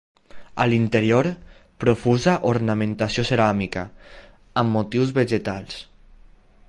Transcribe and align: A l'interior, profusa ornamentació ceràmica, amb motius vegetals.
A 0.63 0.65
l'interior, 0.69 1.27
profusa 1.83 2.33
ornamentació 2.53 3.27
ceràmica, 3.31 3.85
amb 4.63 4.77
motius 4.79 5.13
vegetals. 5.23 5.79